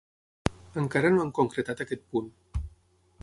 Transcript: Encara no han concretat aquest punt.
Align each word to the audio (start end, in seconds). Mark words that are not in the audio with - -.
Encara 0.83 1.11
no 1.15 1.19
han 1.25 1.33
concretat 1.41 1.83
aquest 1.85 2.03
punt. 2.15 2.35